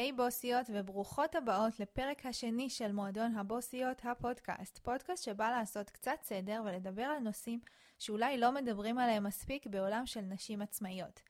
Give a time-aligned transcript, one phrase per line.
[0.00, 6.18] היי hey, בוסיות וברוכות הבאות לפרק השני של מועדון הבוסיות הפודקאסט, פודקאסט שבא לעשות קצת
[6.22, 7.60] סדר ולדבר על נושאים
[7.98, 11.20] שאולי לא מדברים עליהם מספיק בעולם של נשים עצמאיות.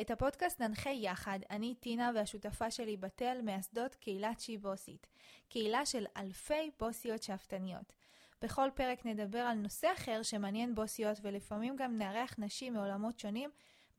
[0.00, 5.06] את הפודקאסט ננחה יחד, אני טינה והשותפה שלי בתל, מייסדות קהילת שהיא בוסית,
[5.48, 7.92] קהילה של אלפי בוסיות שאפתניות.
[8.42, 13.50] בכל פרק נדבר על נושא אחר שמעניין בוסיות ולפעמים גם נארח נשים מעולמות שונים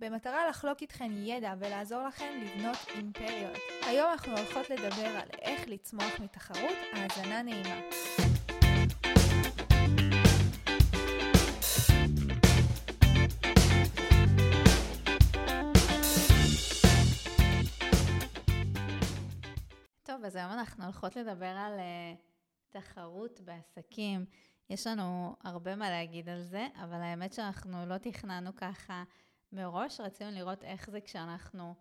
[0.01, 3.57] במטרה לחלוק איתכן ידע ולעזור לכן לבנות אימפריות.
[3.87, 7.79] היום אנחנו הולכות לדבר על איך לצמוח מתחרות, האזנה נעימה.
[20.03, 22.17] טוב, אז היום אנחנו הולכות לדבר על uh,
[22.69, 24.25] תחרות בעסקים.
[24.69, 29.03] יש לנו הרבה מה להגיד על זה, אבל האמת שאנחנו לא תכננו ככה
[29.51, 31.75] מראש רצינו לראות איך זה כשאנחנו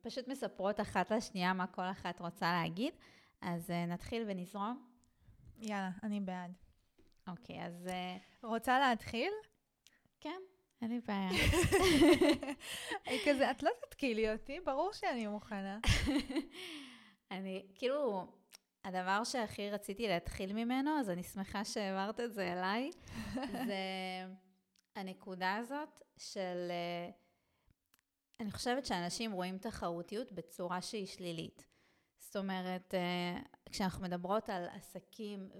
[0.00, 2.94] פשוט מספרות אחת לשנייה מה כל אחת רוצה להגיד.
[3.40, 4.86] אז uh, נתחיל ונזרום.
[5.58, 6.52] יאללה, אני בעד.
[7.28, 7.86] אוקיי, אז...
[7.86, 9.32] Uh, רוצה להתחיל?
[10.20, 10.40] כן,
[10.82, 11.30] אין לי בעיה.
[13.24, 15.78] כזה, את לא תתקילי אותי, ברור שאני מוכנה.
[17.30, 18.26] אני, כאילו,
[18.84, 22.90] הדבר שהכי רציתי להתחיל ממנו, אז אני שמחה שהעברת את זה אליי,
[23.68, 23.74] זה...
[24.98, 26.70] הנקודה הזאת של...
[26.70, 27.10] אה,
[28.40, 31.66] אני חושבת שאנשים רואים תחרותיות בצורה שהיא שלילית.
[32.18, 35.50] זאת אומרת, אה, כשאנחנו מדברות על עסקים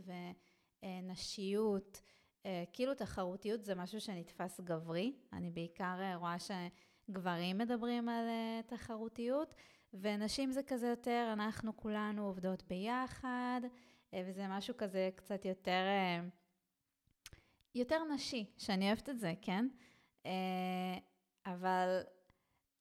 [0.83, 2.01] ונשיות,
[2.47, 5.13] אה, כאילו תחרותיות זה משהו שנתפס גברי.
[5.33, 8.25] אני בעיקר רואה שגברים מדברים על
[8.67, 9.55] תחרותיות,
[9.95, 13.61] ונשים זה כזה יותר, אנחנו כולנו עובדות ביחד,
[14.15, 15.83] וזה משהו כזה קצת יותר...
[17.75, 19.69] יותר נשי, שאני אוהבת את זה, כן?
[20.27, 20.99] אה,
[21.47, 22.01] אבל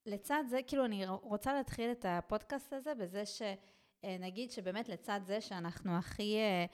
[0.06, 5.98] לצד זה, כאילו, אני רוצה להתחיל את הפודקאסט הזה בזה שנגיד שבאמת לצד זה שאנחנו
[5.98, 6.66] הכי אה,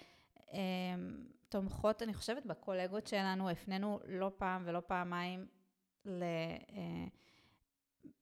[0.54, 0.96] אה,
[1.50, 5.48] תומכות, אני חושבת, בקולגות שלנו, הפנינו לא פעם ולא פעמיים
[6.06, 6.24] ל...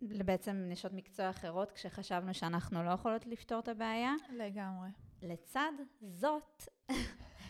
[0.02, 4.14] בעצם נשות מקצוע אחרות, כשחשבנו שאנחנו לא יכולות לפתור את הבעיה.
[4.34, 4.90] לגמרי.
[5.22, 5.72] לצד
[6.02, 6.68] זאת,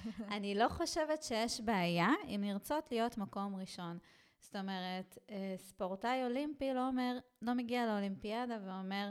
[0.35, 3.97] אני לא חושבת שיש בעיה אם נרצות להיות מקום ראשון.
[4.39, 9.09] זאת אומרת, אה, ספורטאי אולימפי לא אומר, לא מגיע לאולימפיאדה ואומר,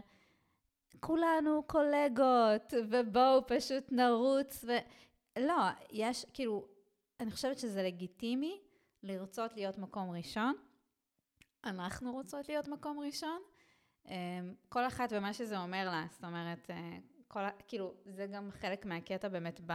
[1.00, 4.72] כולנו קולגות, ובואו פשוט נרוץ, ו...
[5.38, 5.54] לא,
[5.90, 6.68] יש, כאילו,
[7.20, 8.60] אני חושבת שזה לגיטימי
[9.02, 10.54] לרצות להיות מקום ראשון.
[11.64, 13.42] אנחנו רוצות להיות מקום ראשון.
[14.08, 18.86] אה, כל אחת ומה שזה אומר לה, זאת אומרת, אה, כל, כאילו, זה גם חלק
[18.86, 19.72] מהקטע באמת ב...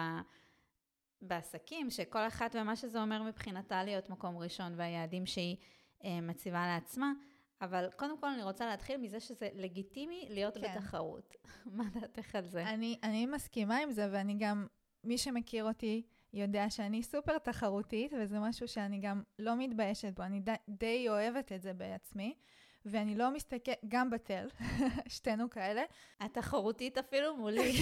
[1.22, 5.58] בעסקים, שכל אחת ומה שזה אומר מבחינתה להיות מקום ראשון והיעדים שהיא
[6.04, 7.14] אה, מציבה לעצמה.
[7.62, 10.62] אבל קודם כל אני רוצה להתחיל מזה שזה לגיטימי להיות כן.
[10.62, 11.36] בתחרות.
[11.66, 12.64] מה דעתך על זה?
[12.64, 14.68] אני, אני מסכימה עם זה, ואני גם,
[15.04, 16.04] מי שמכיר אותי
[16.34, 21.52] יודע שאני סופר תחרותית, וזה משהו שאני גם לא מתביישת בו, אני די, די אוהבת
[21.52, 22.36] את זה בעצמי.
[22.86, 24.48] ואני לא מסתכלת, גם בתל,
[25.08, 25.84] שתינו כאלה.
[26.20, 27.74] התחרותית אפילו מולי.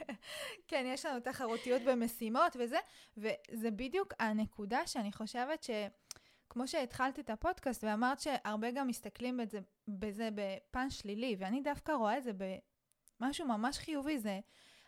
[0.68, 2.78] כן, יש לנו תחרותיות במשימות וזה,
[3.16, 5.70] וזה בדיוק הנקודה שאני חושבת ש...
[6.50, 12.18] כמו שהתחלת את הפודקאסט ואמרת שהרבה גם מסתכלים בזה, בזה בפן שלילי, ואני דווקא רואה
[12.18, 12.30] את זה
[13.20, 14.40] במשהו ממש חיובי, זה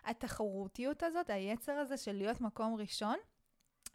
[0.05, 3.17] התחרותיות הזאת, היצר הזה של להיות מקום ראשון,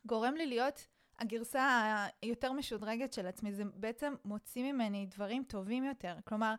[0.06, 0.88] גורם לי להיות
[1.20, 6.16] הגרסה היותר משודרגת של עצמי, זה בעצם מוציא ממני דברים טובים יותר.
[6.26, 6.56] כלומר,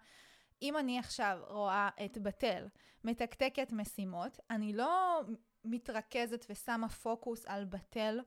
[0.62, 2.66] אם אני עכשיו רואה את בתל
[3.04, 5.20] מתקתקת משימות, אני לא
[5.64, 8.20] מתרכזת ושמה פוקוס על בתל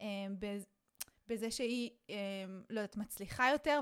[0.00, 0.06] אה,
[1.28, 2.16] בזה שהיא, אה,
[2.70, 3.80] לא יודעת, מצליחה יותר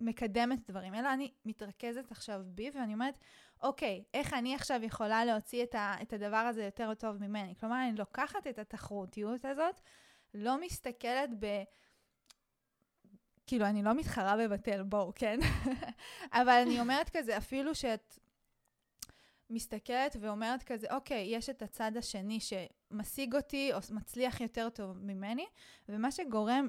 [0.00, 3.18] ומקדמת דברים, אלא אני מתרכזת עכשיו בי ואני אומרת,
[3.62, 7.54] אוקיי, איך אני עכשיו יכולה להוציא את, ה, את הדבר הזה יותר טוב ממני?
[7.60, 9.80] כלומר, אני לוקחת את התחרותיות הזאת,
[10.34, 11.62] לא מסתכלת ב...
[13.46, 15.38] כאילו, אני לא מתחרה בבטל, בואו, כן?
[16.40, 18.18] אבל אני אומרת כזה, אפילו שאת
[19.50, 25.46] מסתכלת ואומרת כזה, אוקיי, יש את הצד השני שמשיג אותי או מצליח יותר טוב ממני,
[25.88, 26.68] ומה שגורם,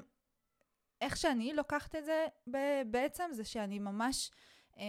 [1.00, 2.26] איך שאני לוקחת את זה
[2.86, 4.30] בעצם, זה שאני ממש,
[4.78, 4.84] אה,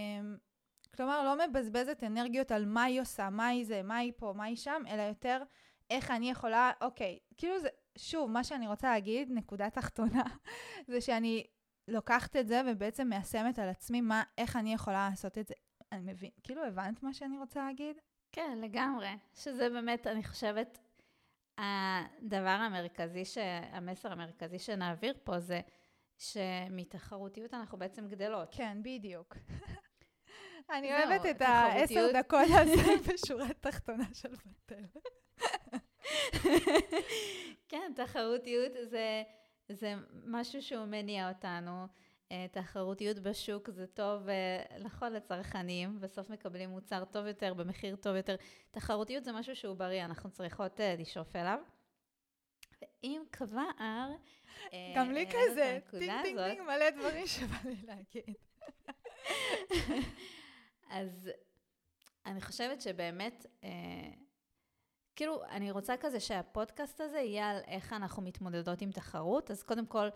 [0.95, 4.43] כלומר, לא מבזבזת אנרגיות על מה היא עושה, מה היא זה, מה היא פה, מה
[4.43, 5.43] היא שם, אלא יותר
[5.89, 7.67] איך אני יכולה, אוקיי, כאילו זה,
[7.97, 10.23] שוב, מה שאני רוצה להגיד, נקודה תחתונה,
[10.91, 11.43] זה שאני
[11.87, 15.53] לוקחת את זה ובעצם מיישמת על עצמי מה, איך אני יכולה לעשות את זה.
[15.91, 17.95] אני מבין, כאילו הבנת מה שאני רוצה להגיד?
[18.31, 19.09] כן, לגמרי.
[19.33, 20.79] שזה באמת, אני חושבת,
[21.57, 23.37] הדבר המרכזי, ש...
[23.71, 25.61] המסר המרכזי שנעביר פה זה
[26.17, 28.49] שמתחרותיות אנחנו בעצם גדלות.
[28.51, 29.37] כן, בדיוק.
[30.73, 31.41] אני אוהבת את.
[31.41, 34.99] העשר דקות הזה בשורה התחתונה של בתל.
[37.69, 39.23] כן, תחרותיות זה,
[39.69, 39.93] זה
[40.25, 41.87] משהו שהוא מניע אותנו.
[42.31, 48.15] אה, תחרותיות בשוק זה טוב אה, נכון לצרכנים, בסוף מקבלים מוצר טוב יותר, במחיר טוב
[48.15, 48.35] יותר.
[48.71, 51.59] תחרותיות זה משהו שהוא בריא, אנחנו צריכות אה, לשאוף אליו.
[52.81, 53.69] ואם כבר,
[54.95, 58.35] גם לי כזה, טינג טינג טינג, מלא דברים שבא לי להגיד.
[60.89, 61.29] אז
[62.25, 63.45] אני חושבת שבאמת,
[65.21, 69.51] כאילו, אני רוצה כזה שהפודקאסט הזה יהיה על איך אנחנו מתמודדות עם תחרות.
[69.51, 70.07] אז קודם כל,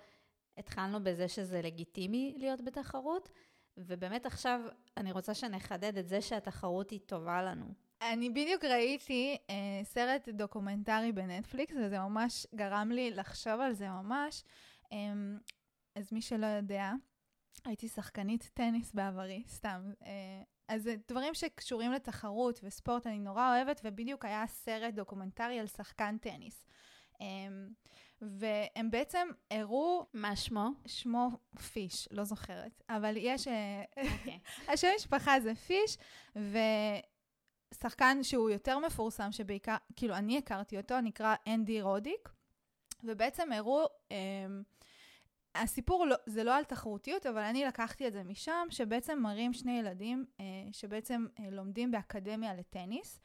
[0.58, 3.30] התחלנו בזה שזה לגיטימי להיות בתחרות,
[3.78, 4.62] ובאמת עכשיו
[4.98, 7.66] אני רוצה שנחדד את זה שהתחרות היא טובה לנו.
[8.02, 14.44] אני בדיוק ראיתי אה, סרט דוקומנטרי בנטפליקס, וזה ממש גרם לי לחשוב על זה ממש.
[14.92, 14.98] אה,
[15.96, 16.92] אז מי שלא יודע,
[17.66, 19.92] הייתי שחקנית טניס בעברי, סתם.
[20.06, 26.18] אה, אז דברים שקשורים לתחרות וספורט אני נורא אוהבת, ובדיוק היה סרט דוקומנטרי על שחקן
[26.18, 26.66] טניס.
[27.22, 27.28] אה,
[28.22, 30.70] והם בעצם הראו, מה שמו?
[30.86, 31.30] שמו
[31.74, 33.48] פיש, לא זוכרת, אבל יש...
[33.48, 34.40] אה, אוקיי.
[34.74, 35.98] השם משפחה זה פיש,
[37.74, 42.30] ושחקן שהוא יותר מפורסם, שבעיקר, כאילו, אני הכרתי אותו, נקרא אנדי רודיק,
[43.04, 44.64] ובעצם הראו, אמ,
[45.56, 49.80] הסיפור לא, זה לא על תחרותיות, אבל אני לקחתי את זה משם, שבעצם מראים שני
[49.80, 53.20] ילדים אה, שבעצם אה, לומדים באקדמיה לטניס,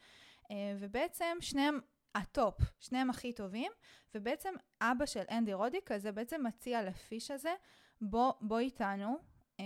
[0.51, 1.79] אה, ובעצם שניהם
[2.15, 3.71] ה top, שניהם הכי טובים,
[4.15, 7.53] ובעצם אבא של אנדי רודיק הזה בעצם מציע לפיש הזה,
[8.01, 9.17] בוא, בוא איתנו,
[9.59, 9.65] אה,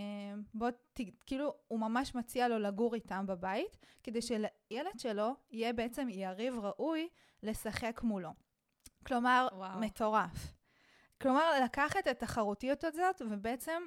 [0.53, 6.07] בוא, ת, כאילו, הוא ממש מציע לו לגור איתם בבית, כדי שלילד שלו יהיה בעצם
[6.09, 7.09] יריב ראוי
[7.43, 8.29] לשחק מולו.
[9.05, 9.79] כלומר, וואו.
[9.79, 10.53] מטורף.
[11.21, 13.81] כלומר, לקח את התחרותיות הזאת ובעצם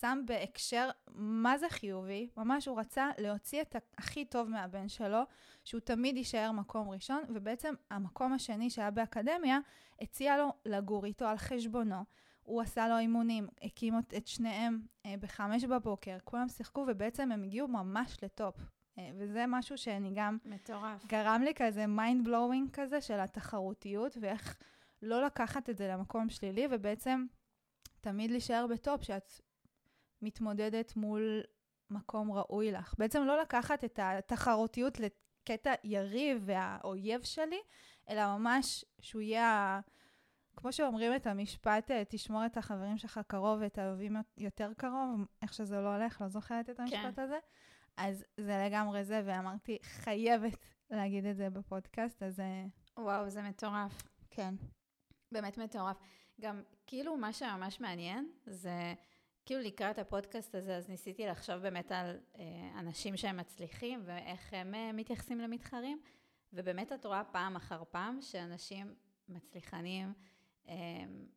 [0.00, 5.22] שם בהקשר מה זה חיובי, ממש הוא רצה להוציא את הכי טוב מהבן שלו,
[5.64, 9.58] שהוא תמיד יישאר מקום ראשון, ובעצם המקום השני שהיה באקדמיה,
[10.00, 12.04] הציע לו לגור איתו על חשבונו.
[12.42, 17.68] הוא עשה לו אימונים, הקים את שניהם אה, בחמש בבוקר, כולם שיחקו ובעצם הם הגיעו
[17.68, 18.54] ממש ל top.
[18.98, 21.06] אה, וזה משהו שאני גם מטורף.
[21.06, 24.56] גרם לי כזה mind blowing כזה של התחרותיות, ואיך
[25.02, 27.26] לא לקחת את זה למקום שלילי, ובעצם
[28.00, 29.32] תמיד להישאר בטופ, שאת
[30.22, 31.42] מתמודדת מול
[31.90, 32.94] מקום ראוי לך.
[32.98, 37.60] בעצם לא לקחת את התחרותיות לקטע יריב והאויב שלי,
[38.08, 39.80] אלא ממש שהוא יהיה,
[40.56, 45.54] כמו שאומרים את המשפט, אה, תשמור את החברים שלך קרוב ואת האוהבים יותר קרוב, איך
[45.54, 47.38] שזה לא הולך, לא זוכרת את המשפט הזה.
[47.96, 52.64] אז זה לגמרי זה, ואמרתי, חייבת להגיד את זה בפודקאסט, אז אה,
[52.96, 54.02] וואו, זה מטורף.
[54.30, 54.54] כן.
[55.32, 55.96] באמת מטורף.
[56.40, 58.94] גם, כאילו, מה שממש מעניין, זה,
[59.46, 64.74] כאילו, לקראת הפודקאסט הזה, אז ניסיתי לחשוב באמת על אה, אנשים שהם מצליחים, ואיך הם
[64.74, 66.00] אה, מתייחסים למתחרים,
[66.52, 68.94] ובאמת את רואה פעם אחר פעם שאנשים
[69.28, 70.12] מצליחנים,
[70.68, 70.74] אה,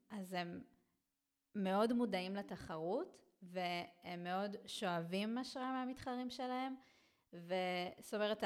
[0.10, 0.62] אז הם
[1.56, 6.76] מאוד מודעים לתחרות, והם מאוד שואבים השראה מהמתחרים שלהם,
[7.34, 8.44] וזאת אומרת,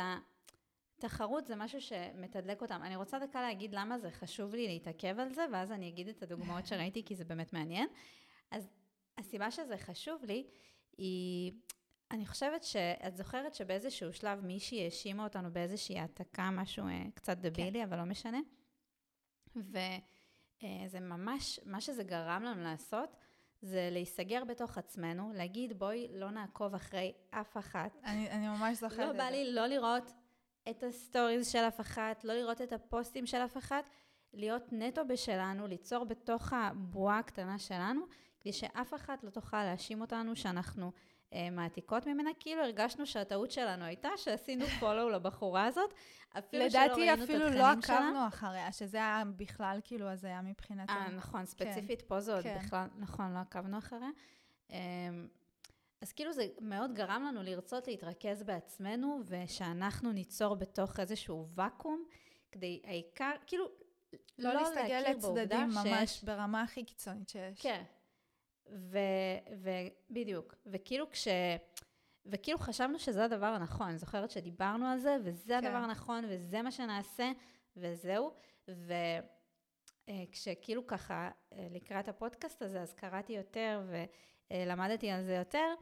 [0.97, 2.79] תחרות זה משהו שמתדלק אותם.
[2.83, 6.23] אני רוצה דקה להגיד למה זה חשוב לי להתעכב על זה, ואז אני אגיד את
[6.23, 7.87] הדוגמאות שראיתי, כי זה באמת מעניין.
[8.51, 8.69] אז
[9.17, 10.47] הסיבה שזה חשוב לי,
[10.97, 11.51] היא,
[12.11, 17.83] אני חושבת שאת זוכרת שבאיזשהו שלב מישהי האשימה אותנו באיזושהי העתקה, משהו אה, קצת דבילי,
[17.83, 18.39] אבל לא משנה.
[19.55, 23.15] וזה ממש, מה שזה גרם לנו לעשות,
[23.61, 27.91] זה להיסגר בתוך עצמנו, להגיד בואי לא נעקוב אחרי אף אחת.
[28.03, 29.31] אני, אני ממש זוכרת לא את בא זה.
[29.31, 30.11] לי לא לראות
[30.69, 33.89] את ה stories של אף אחת, לא לראות את הפוסטים של אף אחת,
[34.33, 38.01] להיות נטו בשלנו, ליצור בתוך הבועה הקטנה שלנו,
[38.39, 40.91] כדי שאף אחת לא תוכל להאשים אותנו שאנחנו
[41.33, 45.93] אה, מעתיקות ממנה, כאילו הרגשנו שהטעות שלנו הייתה שעשינו follow לבחורה הזאת,
[46.37, 47.97] אפילו שלא לדעתי ראינו את אפילו התכנים לא שלה.
[47.97, 50.95] עקבנו אחריה, שזה היה בכלל כאילו הזיה מבחינתנו.
[50.95, 52.57] אה, נכון, ספציפית פה זה עוד כן.
[52.59, 54.09] בכלל, נכון, לא עקבנו אחריה.
[54.69, 55.27] אמ,
[56.01, 62.05] אז כאילו זה מאוד גרם לנו לרצות להתרכז בעצמנו, ושאנחנו ניצור בתוך איזשהו ואקום,
[62.51, 63.65] כדי העיקר, כאילו,
[64.39, 67.61] לא, לא בעובדה לצדדים ממש שיש- ברמה הכי קיצונית שיש.
[67.61, 67.83] כן.
[70.09, 70.55] ובדיוק.
[70.65, 71.27] וכאילו כש...
[72.25, 73.87] וכאילו חשבנו שזה הדבר הנכון.
[73.87, 75.65] אני זוכרת שדיברנו על זה, וזה כן.
[75.65, 77.31] הדבר הנכון, וזה מה שנעשה,
[77.77, 78.33] וזהו.
[80.07, 83.81] וכשכאילו ככה, אה, לקראת הפודקאסט הזה, אז קראתי יותר
[84.51, 85.73] ולמדתי על זה יותר,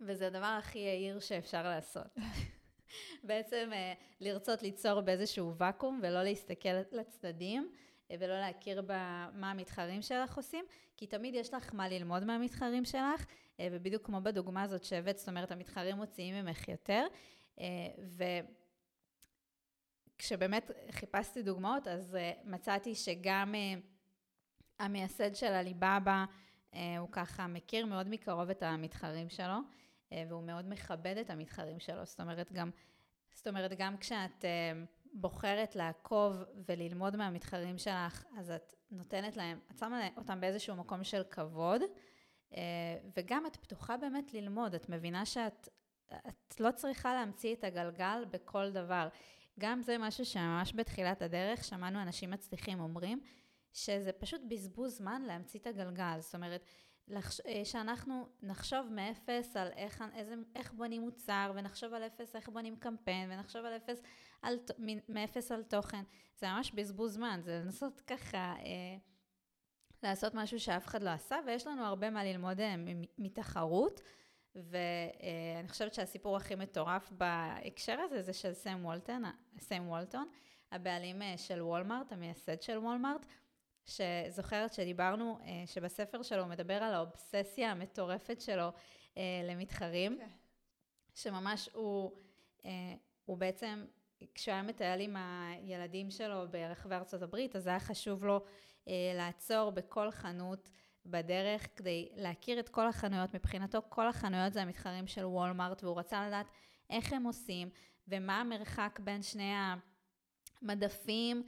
[0.00, 2.06] וזה הדבר הכי יהיר שאפשר לעשות.
[3.24, 7.72] בעצם אה, לרצות ליצור באיזשהו ואקום ולא להסתכל לצדדים
[8.10, 10.64] אה, ולא להכיר במה המתחרים שלך עושים,
[10.96, 13.26] כי תמיד יש לך מה ללמוד מהמתחרים שלך,
[13.62, 17.06] ובדיוק כמו בדוגמה הזאת שהבאת, זאת אומרת, המתחרים מוציאים ממך יותר,
[20.16, 23.54] וכשבאמת חיפשתי דוגמאות, אז מצאתי שגם
[24.78, 26.24] המייסד של הליבאבא,
[26.72, 29.56] הוא ככה מכיר מאוד מקרוב את המתחרים שלו,
[30.12, 32.70] והוא מאוד מכבד את המתחרים שלו, זאת אומרת, גם,
[33.34, 34.44] זאת אומרת, גם כשאת...
[35.12, 36.36] בוחרת לעקוב
[36.68, 41.82] וללמוד מהמתחרים שלך, אז את נותנת להם, את שמה אותם באיזשהו מקום של כבוד,
[42.56, 42.60] אה,
[43.16, 45.68] וגם את פתוחה באמת ללמוד, את מבינה שאת
[46.28, 49.08] את לא צריכה להמציא את הגלגל בכל דבר.
[49.60, 53.20] גם זה משהו שממש בתחילת הדרך שמענו אנשים מצליחים אומרים,
[53.72, 56.20] שזה פשוט בזבוז זמן להמציא את הגלגל.
[56.20, 56.64] זאת אומרת,
[57.08, 57.40] לחש...
[57.40, 62.76] אה, שאנחנו נחשוב מאפס על איך, איזה, איך בונים מוצר, ונחשוב על אפס איך בונים
[62.76, 64.02] קמפיין, ונחשוב על אפס
[64.42, 64.58] על,
[65.08, 66.02] מאפס על תוכן.
[66.36, 68.96] זה ממש בזבוז זמן, זה לנסות ככה אה,
[70.02, 72.74] לעשות משהו שאף אחד לא עשה, ויש לנו הרבה מה ללמוד אה,
[73.18, 74.00] מתחרות.
[74.54, 79.22] ואני חושבת שהסיפור הכי מטורף בהקשר הזה זה של סם וולטון,
[79.58, 80.28] סם וולטון,
[80.72, 83.26] הבעלים אה, של וולמארט, המייסד של וולמארט,
[83.84, 88.68] שזוכרת שדיברנו, אה, שבספר שלו הוא מדבר על האובססיה המטורפת שלו
[89.44, 90.24] למתחרים, okay.
[90.24, 90.30] כן.
[91.14, 92.12] שממש הוא,
[93.24, 93.84] הוא בעצם
[94.34, 98.44] כשהוא היה מטייל עם הילדים שלו ברחבי ארצות הברית, אז היה חשוב לו
[98.88, 100.68] אה, לעצור בכל חנות
[101.06, 103.34] בדרך כדי להכיר את כל החנויות.
[103.34, 106.46] מבחינתו כל החנויות זה המתחרים של וולמארט, והוא רצה לדעת
[106.90, 107.68] איך הם עושים
[108.08, 109.52] ומה המרחק בין שני
[110.62, 111.42] המדפים,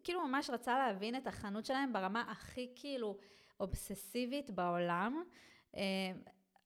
[0.00, 3.16] וכאילו אה, ממש רצה להבין את החנות שלהם ברמה הכי כאילו
[3.60, 5.22] אובססיבית בעולם.
[5.76, 5.82] אה,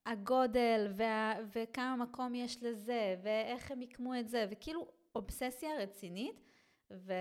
[0.05, 6.41] הגודל וה, וכמה מקום יש לזה ואיך הם יקמו את זה וכאילו אובססיה רצינית
[6.91, 7.13] ו,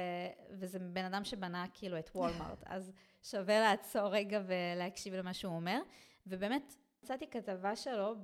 [0.51, 2.93] וזה בן אדם שבנה כאילו את וולמארט אז
[3.23, 5.81] שווה לעצור רגע ולהקשיב למה שהוא אומר
[6.27, 8.15] ובאמת מצאתי כתבה שלו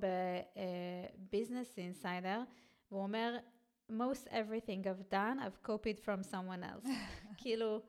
[1.19, 2.43] בביזנס אינסיידר
[2.91, 3.37] והוא אומר
[3.91, 6.89] most everything I've done I've copied from someone else
[7.41, 7.81] כאילו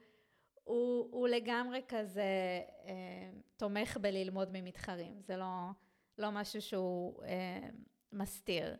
[0.64, 2.22] הוא, הוא לגמרי כזה
[2.86, 5.70] אה, תומך בללמוד ממתחרים זה לא
[6.18, 7.68] לא משהו שהוא אה,
[8.12, 8.76] מסתיר.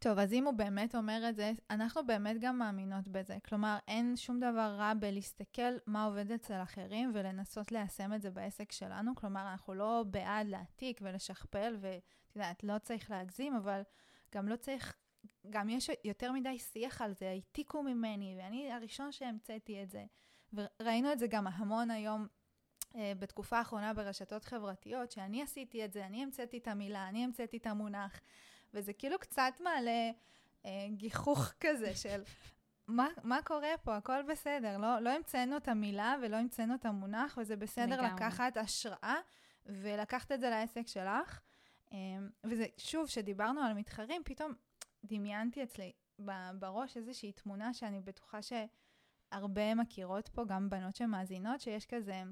[0.00, 3.36] טוב, אז אם הוא באמת אומר את זה, אנחנו באמת גם מאמינות בזה.
[3.48, 8.72] כלומר, אין שום דבר רע בלהסתכל מה עובד אצל אחרים ולנסות ליישם את זה בעסק
[8.72, 9.14] שלנו.
[9.14, 13.82] כלומר, אנחנו לא בעד להעתיק ולשכפל, ואת יודעת, לא צריך להגזים, אבל
[14.34, 14.96] גם לא צריך,
[15.50, 20.04] גם יש יותר מדי שיח על זה, העתיקו ממני, ואני הראשון שהמצאתי את זה.
[20.52, 22.26] וראינו את זה גם המון היום
[22.96, 27.56] אה, בתקופה האחרונה ברשתות חברתיות, שאני עשיתי את זה, אני המצאתי את המילה, אני המצאתי
[27.56, 28.20] את המונח,
[28.74, 30.10] וזה כאילו קצת מעלה
[30.64, 32.22] אה, גיחוך כזה של
[32.86, 37.38] מה, מה קורה פה, הכל בסדר, לא, לא המצאנו את המילה ולא המצאנו את המונח,
[37.40, 38.14] וזה בסדר לגמרי.
[38.14, 39.16] לקחת השראה
[39.66, 41.40] ולקחת את זה לעסק שלך.
[41.92, 41.98] אה,
[42.44, 44.52] וזה, שוב, כשדיברנו על מתחרים, פתאום
[45.04, 45.92] דמיינתי אצלי
[46.58, 52.22] בראש איזושהי תמונה שאני בטוחה שהרבה מכירות פה, גם בנות שמאזינות, שיש כזה...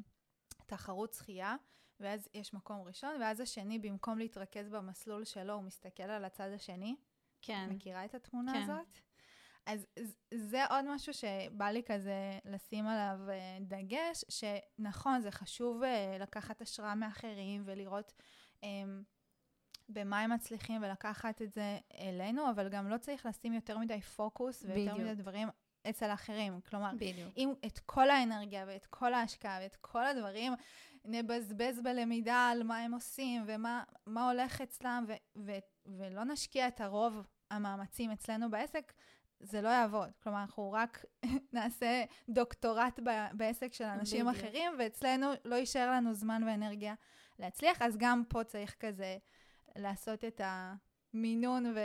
[0.67, 1.57] תחרות שחייה,
[2.01, 6.97] ואז יש מקום ראשון, ואז השני, במקום להתרכז במסלול שלו, הוא מסתכל על הצד השני.
[7.43, 7.69] כן.
[7.71, 8.63] מכירה את התמונה כן.
[8.63, 8.99] הזאת?
[9.67, 9.87] אז
[10.35, 16.63] זה עוד משהו שבא לי כזה לשים עליו אה, דגש, שנכון, זה חשוב אה, לקחת
[16.63, 18.13] השראה מאחרים ולראות
[18.57, 18.65] um,
[19.89, 24.63] במה הם מצליחים ולקחת את זה אלינו, אבל גם לא צריך לשים יותר מדי פוקוס
[24.63, 24.99] ויותר בדיוק.
[25.09, 25.49] מדי דברים
[25.91, 26.61] אצל אחרים.
[26.61, 27.33] כלומר, בדיוק.
[27.37, 30.53] אם את כל האנרגיה ואת כל ההשקעה ואת כל הדברים
[31.05, 35.13] נבזבז בלמידה על מה הם עושים ומה הולך אצלם, ו-
[35.47, 35.59] ו-
[35.99, 38.93] ולא נשקיע את הרוב המאמצים אצלנו בעסק,
[39.41, 40.11] זה לא יעבוד.
[40.23, 41.05] כלומר, אנחנו רק
[41.53, 44.45] נעשה דוקטורט ב- בעסק של אנשים בדיוק.
[44.45, 46.95] אחרים, ואצלנו לא יישאר לנו זמן ואנרגיה
[47.39, 49.19] להצליח, אז גם פה צריך כזה
[49.79, 51.81] לעשות את המינון ו...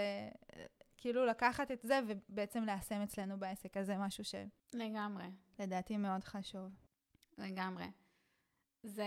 [1.01, 4.35] כאילו לקחת את זה ובעצם ליישם אצלנו בעסק, אז זה משהו ש...
[4.73, 5.25] לגמרי.
[5.59, 6.71] לדעתי מאוד חשוב.
[7.37, 7.85] לגמרי.
[8.83, 9.05] זה,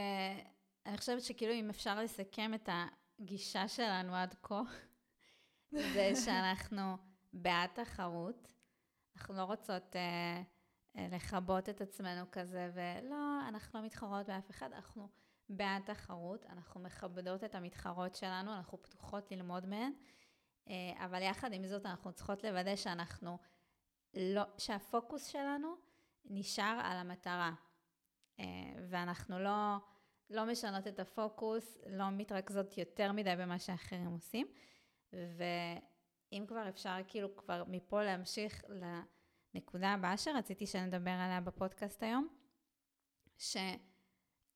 [0.87, 2.69] אני חושבת שכאילו אם אפשר לסכם את
[3.21, 4.63] הגישה שלנו עד כה,
[5.71, 6.97] זה שאנחנו
[7.33, 8.53] בעד תחרות,
[9.17, 10.43] אנחנו לא רוצות אה,
[10.97, 15.09] אה, לכבות את עצמנו כזה, ולא, אנחנו לא מתחרות באף אחד, אנחנו
[15.49, 19.93] בעד תחרות, אנחנו מכבדות את המתחרות שלנו, אנחנו פתוחות ללמוד מהן.
[20.69, 23.39] אה, אבל יחד עם זאת אנחנו צריכות לוודא שאנחנו
[24.15, 25.75] לא, שהפוקוס שלנו
[26.25, 27.53] נשאר על המטרה.
[28.41, 28.45] אה,
[28.89, 29.77] ואנחנו לא,
[30.31, 34.47] לא משנות את הפוקוס, לא מתרכזות יותר מדי במה שאחרים עושים.
[35.13, 38.65] ואם כבר אפשר כאילו כבר מפה להמשיך
[39.55, 42.29] לנקודה הבאה שרציתי שנדבר עליה בפודקאסט היום,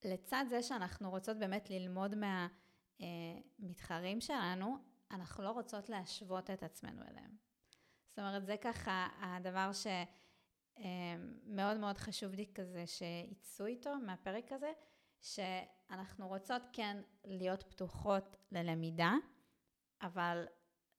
[0.02, 2.48] שלצד זה שאנחנו רוצות באמת ללמוד מה...
[3.58, 4.76] המתחרים שלנו,
[5.10, 7.36] אנחנו לא רוצות להשוות את עצמנו אליהם.
[8.08, 9.70] זאת אומרת, זה ככה הדבר
[10.76, 14.72] שמאוד מאוד חשוב לי כזה שיצאו איתו מהפרק הזה,
[15.20, 19.12] שאנחנו רוצות כן להיות פתוחות ללמידה,
[20.02, 20.46] אבל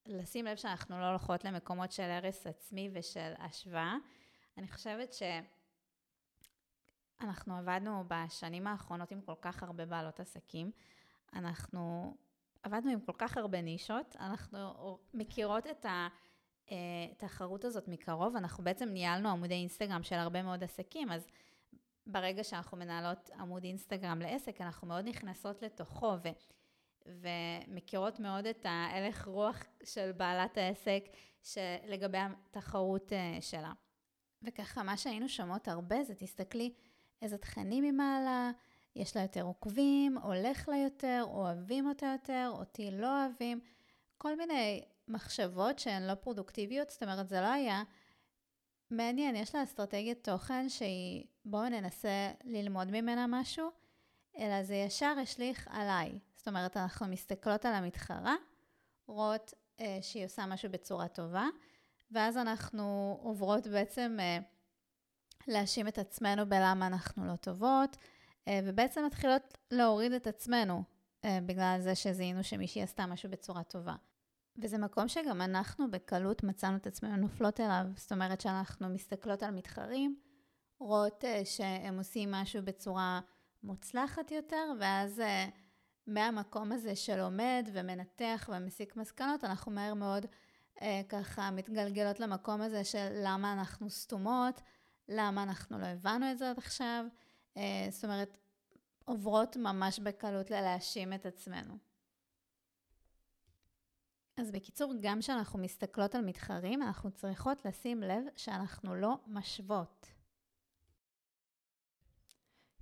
[0.06, 3.96] לשים לב שאנחנו לא הולכות למקומות של הרס עצמי ושל השוואה.
[4.58, 5.14] אני חושבת
[7.22, 10.72] שאנחנו עבדנו בשנים האחרונות עם כל כך הרבה בעלות עסקים.
[11.34, 12.16] אנחנו
[12.64, 15.86] עבדנו עם כל כך הרבה נישות, אנחנו מכירות את
[16.72, 21.28] התחרות הזאת מקרוב, אנחנו בעצם ניהלנו עמודי אינסטגרם של הרבה מאוד עסקים, אז
[22.08, 26.30] ברגע שאנחנו מנהלות עמוד אינסטגרם לעסק, אנחנו מאוד נכנסות לתוכו ו,
[27.06, 31.04] ומכירות מאוד את ההלך רוח של בעלת העסק
[31.88, 33.72] לגבי התחרות אה, שלה.
[34.42, 36.74] וככה, מה שהיינו שומעות הרבה זה, תסתכלי
[37.22, 38.52] איזה תכנים היא מעלה,
[38.96, 43.60] יש לה יותר עוקבים, הולך לה יותר, אוהבים אותה יותר, אותי לא אוהבים,
[44.18, 47.84] כל מיני מחשבות שהן לא פרודוקטיביות, זאת אומרת, זה לא היה
[48.92, 53.70] מעניין, יש לה אסטרטגיית תוכן שהיא, בואו ננסה ללמוד ממנה משהו,
[54.38, 56.20] אלא זה ישר השליך עליי.
[56.36, 58.36] זאת אומרת, אנחנו מסתכלות על המתחרה,
[59.08, 61.48] רואות אה, שהיא עושה משהו בצורה טובה,
[62.12, 64.40] ואז אנחנו עוברות בעצם אה,
[65.48, 67.98] להאשים את עצמנו בלמה אנחנו לא טובות,
[68.48, 70.84] אה, ובעצם מתחילות להוריד את עצמנו
[71.26, 73.96] אה, בגלל זה שזיהינו שמישהי עשתה משהו בצורה טובה.
[74.58, 77.86] וזה מקום שגם אנחנו בקלות מצאנו את עצמנו נופלות אליו.
[77.96, 80.16] זאת אומרת שאנחנו מסתכלות על מתחרים,
[80.80, 83.20] רואות uh, שהם עושים משהו בצורה
[83.64, 85.22] מוצלחת יותר, ואז
[86.08, 90.26] מהמקום הזה שלומד ומנתח ומסיק מסקנות, אנחנו מהר מאוד
[91.10, 94.62] ככה מתגלגלות למקום הזה של למה אנחנו סתומות,
[95.10, 97.06] למה אנחנו לא הבנו את זה עד עכשיו.
[97.56, 98.38] Uh, זאת אומרת,
[99.06, 101.78] עוברות ממש בקלות ללהאשים את עצמנו.
[104.38, 110.08] אז בקיצור, גם כשאנחנו מסתכלות על מתחרים, אנחנו צריכות לשים לב שאנחנו לא משוות.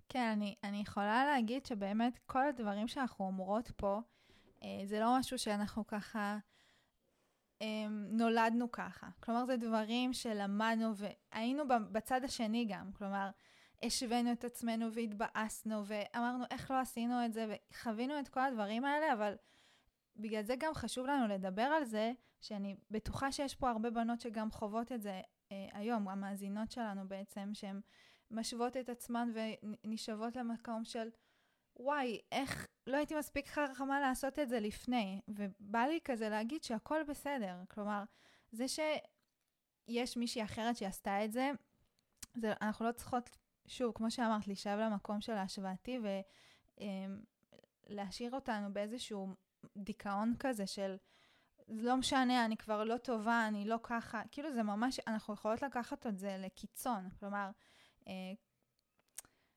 [0.10, 4.00] כן, אני, אני יכולה להגיד שבאמת כל הדברים שאנחנו אומרות פה,
[4.64, 6.38] אה, זה לא משהו שאנחנו ככה אה,
[8.10, 9.08] נולדנו ככה.
[9.20, 12.92] כלומר, זה דברים שלמדנו והיינו בצד השני גם.
[12.92, 13.30] כלומר,
[13.84, 19.14] השווינו את עצמנו והתבאסנו ואמרנו איך לא עשינו את זה וחווינו את כל הדברים האלה,
[19.14, 19.36] אבל
[20.16, 24.52] בגלל זה גם חשוב לנו לדבר על זה, שאני בטוחה שיש פה הרבה בנות שגם
[24.52, 27.82] חוות את זה אה, היום, המאזינות שלנו בעצם, שהן
[28.32, 29.32] משוות את עצמן
[29.84, 31.10] ונשאבות למקום של,
[31.80, 35.22] וואי, איך לא הייתי מספיק חכמה לעשות את זה לפני.
[35.28, 37.56] ובא לי כזה להגיד שהכל בסדר.
[37.70, 38.04] כלומר,
[38.52, 41.52] זה שיש מישהי אחרת שעשתה את זה,
[42.34, 43.30] זה אנחנו לא צריכות,
[43.68, 46.00] שוב, כמו שאמרת, להישאב למקום של ההשוואתי
[47.90, 49.34] ולהשאיר אותנו באיזשהו
[49.78, 50.96] דיכאון כזה של
[51.68, 56.08] לא משנה, אני כבר לא טובה, אני לא ככה, כאילו זה ממש, אנחנו יכולות לקחת
[56.08, 57.50] את זה לקיצון, כלומר,
[58.08, 58.14] אה,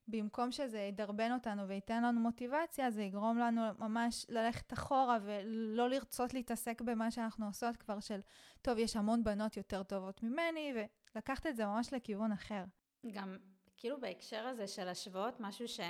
[0.08, 6.34] במקום שזה ידרבן אותנו וייתן לנו מוטיבציה, זה יגרום לנו ממש ללכת אחורה ולא לרצות
[6.34, 8.20] להתעסק במה שאנחנו עושות כבר של,
[8.62, 10.74] טוב, יש המון בנות יותר טובות ממני,
[11.14, 12.64] ולקחת את זה ממש לכיוון אחר.
[13.12, 13.36] גם
[13.76, 15.80] כאילו בהקשר הזה של השוואות, משהו ש...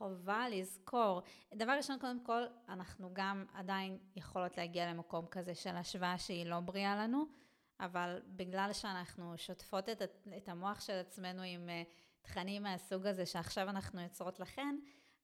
[0.00, 1.22] חובה לזכור.
[1.54, 6.60] דבר ראשון, קודם כל, אנחנו גם עדיין יכולות להגיע למקום כזה של השוואה שהיא לא
[6.60, 7.24] בריאה לנו,
[7.80, 10.02] אבל בגלל שאנחנו שוטפות את,
[10.36, 11.88] את המוח של עצמנו עם uh,
[12.22, 14.76] תכנים מהסוג הזה שעכשיו אנחנו יוצרות לכן,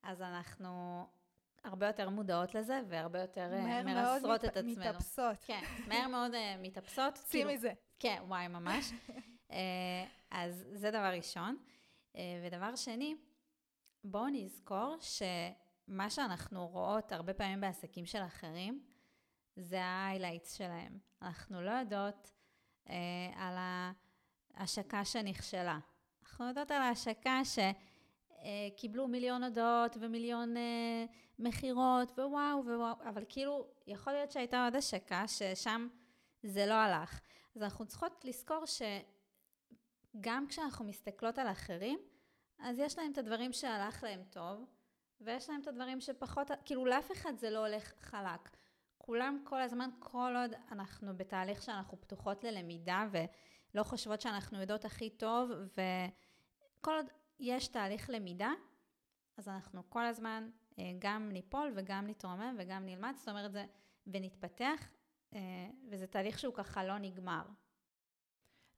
[0.03, 1.03] אז אנחנו
[1.65, 4.75] הרבה יותר מודעות לזה והרבה יותר uh, מרסרות את עצמנו.
[4.77, 5.37] מהר מאוד מתאפסות.
[5.47, 7.15] כן, מהר מאוד uh, מתאפסות.
[7.15, 7.73] צאי כאילו, מזה.
[7.99, 8.93] כן, וואי, ממש.
[9.51, 9.53] uh,
[10.31, 11.57] אז זה דבר ראשון.
[12.45, 13.15] ודבר שני,
[14.05, 18.83] בואו נזכור שמה שאנחנו רואות הרבה פעמים בעסקים של אחרים,
[19.57, 20.99] זה ההיילייטס שלהם.
[21.23, 22.33] אנחנו לא יודעות
[22.89, 22.95] אה,
[23.37, 23.55] על
[24.55, 25.79] ההשקה שנכשלה.
[26.37, 31.05] אנחנו יודעות על ההשקה שקיבלו אה, מיליון הודעות ומיליון אה,
[31.38, 35.88] מכירות ווואו ווואו, אבל כאילו, יכול להיות שהייתה עוד השקה ששם
[36.42, 37.20] זה לא הלך.
[37.57, 38.64] אז אנחנו צריכות לזכור
[40.16, 41.99] שגם כשאנחנו מסתכלות על אחרים,
[42.59, 44.64] אז יש להם את הדברים שהלך להם טוב,
[45.20, 48.57] ויש להם את הדברים שפחות, כאילו לאף אחד זה לא הולך חלק.
[48.99, 55.11] כולם כל הזמן, כל עוד אנחנו בתהליך שאנחנו פתוחות ללמידה ולא חושבות שאנחנו יודעות הכי
[55.11, 55.51] טוב,
[56.79, 57.07] וכל עוד
[57.41, 58.53] יש תהליך למידה,
[59.37, 63.67] אז אנחנו כל הזמן אה, גם ניפול וגם נתרומם וגם נלמד, זאת אומרת זה,
[64.07, 64.89] ונתפתח,
[65.35, 67.43] אה, וזה תהליך שהוא ככה לא נגמר.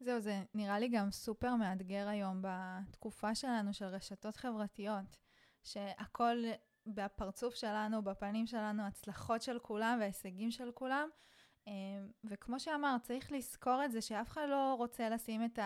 [0.01, 5.17] זהו, זה נראה לי גם סופר מאתגר היום בתקופה שלנו של רשתות חברתיות,
[5.65, 6.45] שהכל
[6.87, 11.09] בפרצוף שלנו, בפנים שלנו, הצלחות של כולם וההישגים של כולם.
[11.67, 11.73] אמ,
[12.25, 15.59] וכמו שאמרת, צריך לזכור את זה שאף אחד לא רוצה לשים את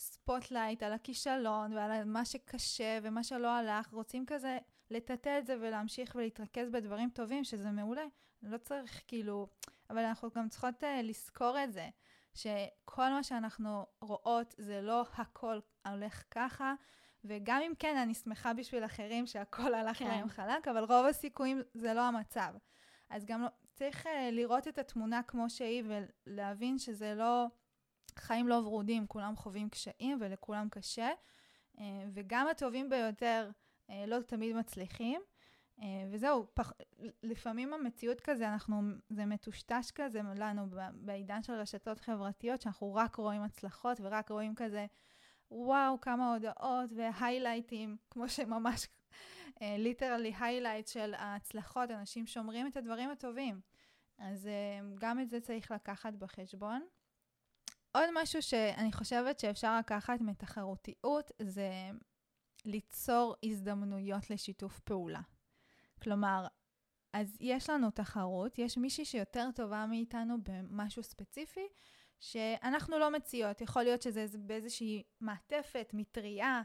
[0.00, 3.88] ה spotlight על הכישלון ועל מה שקשה ומה שלא הלך.
[3.92, 4.58] רוצים כזה
[4.90, 8.04] לטאטא את זה ולהמשיך ולהתרכז בדברים טובים, שזה מעולה.
[8.42, 9.48] לא צריך כאילו...
[9.90, 11.88] אבל אנחנו גם צריכות uh, לזכור את זה,
[12.34, 16.74] שכל מה שאנחנו רואות זה לא הכל הולך ככה,
[17.24, 20.08] וגם אם כן, אני שמחה בשביל אחרים שהכל הלך כן.
[20.08, 22.54] להם חלק, אבל רוב הסיכויים זה לא המצב.
[23.10, 27.46] אז גם לא, צריך uh, לראות את התמונה כמו שהיא ולהבין שזה לא,
[28.20, 31.10] חיים לא ורודים, כולם חווים קשיים ולכולם קשה,
[31.76, 31.80] אה,
[32.12, 33.50] וגם הטובים ביותר
[33.88, 35.20] אה, לא תמיד מצליחים.
[35.78, 36.72] אה, וזהו, פח,
[37.22, 43.42] לפעמים המציאות כזה, אנחנו, זה מטושטש כזה לנו בעידן של רשתות חברתיות, שאנחנו רק רואים
[43.42, 44.86] הצלחות ורק רואים כזה,
[45.50, 48.88] וואו, כמה הודעות והיילייטים, כמו שממש
[49.60, 53.60] literally highlight של ההצלחות, אנשים שומרים את הדברים הטובים.
[54.18, 54.48] אז
[54.94, 56.82] גם את זה צריך לקחת בחשבון.
[57.92, 61.70] עוד משהו שאני חושבת שאפשר לקחת מתחרותיות זה
[62.64, 65.20] ליצור הזדמנויות לשיתוף פעולה.
[66.02, 66.46] כלומר,
[67.12, 71.68] אז יש לנו תחרות, יש מישהי שיותר טובה מאיתנו במשהו ספציפי,
[72.20, 73.60] שאנחנו לא מציעות.
[73.60, 76.62] יכול להיות שזה באיזושהי מעטפת, מטריה,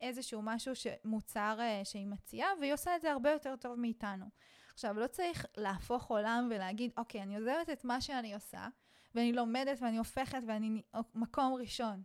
[0.00, 0.72] איזשהו משהו,
[1.04, 4.26] מוצר uh, שהיא מציעה, והיא עושה את זה הרבה יותר טוב מאיתנו.
[4.72, 8.68] עכשיו, לא צריך להפוך עולם ולהגיד, אוקיי, אני עוזבת את מה שאני עושה,
[9.14, 10.82] ואני לומדת ואני הופכת ואני
[11.14, 12.02] מקום ראשון.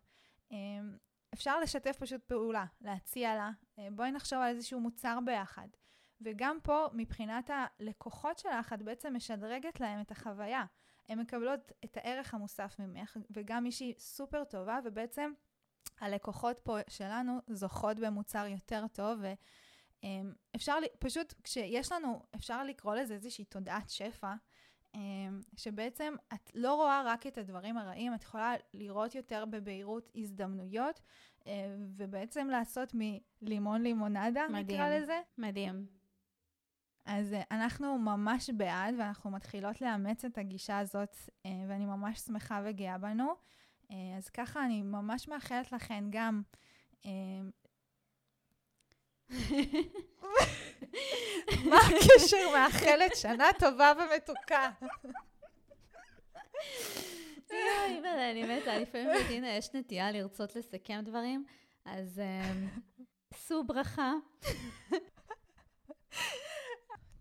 [0.52, 0.98] אמ,
[1.34, 5.68] אפשר לשתף פשוט פעולה, להציע לה, אה, בואי נחשוב על איזשהו מוצר ביחד.
[6.22, 10.66] וגם פה, מבחינת הלקוחות שלך, את בעצם משדרגת להם את החוויה.
[11.10, 15.32] הן מקבלות את הערך המוסף ממך, וגם מישהי סופר טובה, ובעצם
[16.00, 19.20] הלקוחות פה שלנו זוכות במוצר יותר טוב,
[20.54, 24.38] ואפשר, פשוט כשיש לנו, אפשר לקרוא לזה איזושהי תודעת שפע, אמ,
[25.58, 31.02] שבעצם את לא רואה רק את הדברים הרעים, את יכולה לראות יותר בבהירות הזדמנויות,
[31.48, 35.20] אה, ובעצם לעשות מלימון לימונדה, מדהים, נקרא לזה.
[35.38, 35.86] מדהים.
[37.06, 42.62] אז אה, אנחנו ממש בעד, ואנחנו מתחילות לאמץ את הגישה הזאת, אה, ואני ממש שמחה
[42.66, 43.34] וגאה בנו.
[44.18, 46.42] אז ככה אני ממש מאחלת לכן גם
[51.70, 54.70] מה הקשר מאחלת שנה טובה ומתוקה?
[57.50, 61.46] יואי, אני מתה, לפעמים בדינה יש נטייה לרצות לסכם דברים,
[61.86, 62.68] אז אמ,
[63.36, 64.14] שאו ברכה.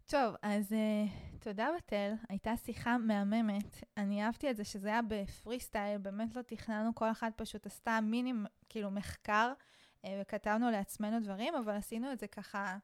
[0.07, 3.85] טוב, אז uh, תודה בתל, הייתה שיחה מהממת.
[3.96, 8.01] אני אהבתי את זה שזה היה בפרי סטייל, באמת לא תכננו, כל אחת פשוט עשתה
[8.03, 8.33] מיני,
[8.68, 12.77] כאילו, מחקר, uh, וכתבנו לעצמנו דברים, אבל עשינו את זה ככה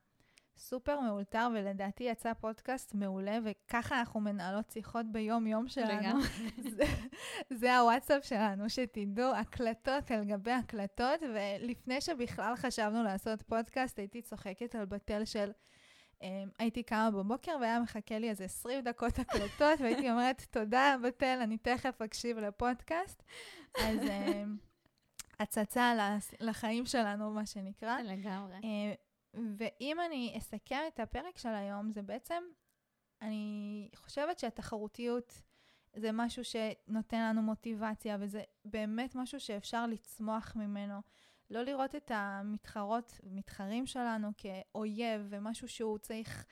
[0.59, 6.21] סופר מאולתר, ולדעתי יצא פודקאסט מעולה, וככה אנחנו מנהלות שיחות ביום-יום שלנו.
[6.77, 6.85] זה,
[7.51, 14.75] זה הוואטסאפ שלנו, שתדעו, הקלטות על גבי הקלטות, ולפני שבכלל חשבנו לעשות פודקאסט, הייתי צוחקת
[14.75, 15.51] על בתל של...
[16.23, 16.25] Um,
[16.59, 21.59] הייתי קמה בבוקר והיה מחכה לי איזה 20 דקות הקלטות, והייתי אומרת, תודה, בתל, אני
[21.59, 23.23] תכף אקשיב לפודקאסט.
[23.79, 24.69] אז um,
[25.41, 27.99] הצצה לחיים שלנו, מה שנקרא.
[28.03, 28.57] לגמרי.
[29.57, 32.43] ואם אני אסכם את הפרק של היום, זה בעצם,
[33.23, 35.43] אני חושבת שהתחרותיות
[35.97, 41.01] זה משהו שנותן לנו מוטיבציה, וזה באמת משהו שאפשר לצמוח ממנו.
[41.51, 46.45] לא לראות את המתחרות, מתחרים שלנו כאויב ומשהו שהוא צריך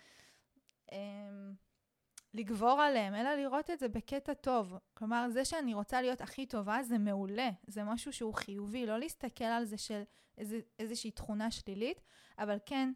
[0.93, 0.99] אה,
[2.37, 4.75] לגבור עליהם, אלא לראות את זה בקטע טוב.
[4.95, 9.45] כלומר, זה שאני רוצה להיות הכי טובה זה מעולה, זה משהו שהוא חיובי, לא להסתכל
[9.45, 10.03] על זה של
[10.39, 12.01] איז, איזושהי תכונה שלילית,
[12.39, 12.93] אבל כן,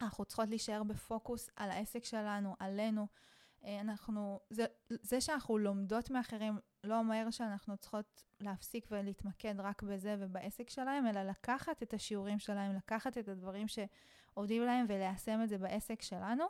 [0.00, 3.06] אנחנו צריכות להישאר בפוקוס על העסק שלנו, עלינו.
[3.64, 10.16] אה, אנחנו, זה, זה שאנחנו לומדות מאחרים לא אומר שאנחנו צריכות להפסיק ולהתמקד רק בזה
[10.18, 15.58] ובעסק שלהם, אלא לקחת את השיעורים שלהם, לקחת את הדברים שעובדים להם וליישם את זה
[15.58, 16.44] בעסק שלנו.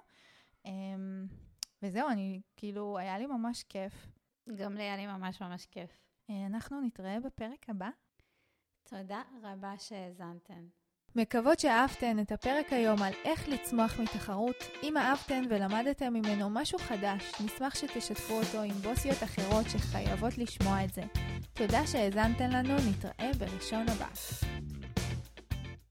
[1.82, 3.92] וזהו, אני, כאילו, היה לי ממש כיף.
[4.56, 5.90] גם לי היה לי ממש ממש כיף.
[6.30, 7.90] אה, אנחנו נתראה בפרק הבא.
[8.88, 10.66] תודה רבה שהאזנתן.
[11.16, 14.56] מקוות שאהבתן את הפרק היום על איך לצמוח מתחרות.
[14.82, 20.94] אם אהבתן ולמדתם ממנו משהו חדש, נשמח שתשתפו אותו עם בוסיות אחרות שחייבות לשמוע את
[20.94, 21.02] זה.
[21.52, 24.08] תודה שהאזנתן לנו, נתראה בראשון הבא.